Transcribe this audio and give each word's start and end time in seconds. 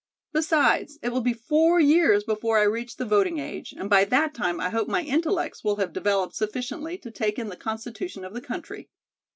Besides, 0.33 0.97
it 1.03 1.09
will 1.09 1.21
be 1.21 1.31
four 1.31 1.79
years 1.79 2.23
before 2.23 2.57
I 2.57 2.63
reach 2.63 2.95
the 2.97 3.05
voting 3.05 3.37
age, 3.37 3.71
and 3.77 3.87
by 3.87 4.03
that 4.05 4.33
time 4.33 4.59
I 4.59 4.71
hope 4.71 4.87
my 4.87 5.03
'intellects' 5.03 5.63
will 5.63 5.75
have 5.75 5.93
developed 5.93 6.33
sufficiently 6.33 6.97
to 6.97 7.11
take 7.11 7.37
in 7.37 7.49
the 7.49 7.55
constitution 7.55 8.25
of 8.25 8.33
the 8.33 8.41
country." 8.41 8.89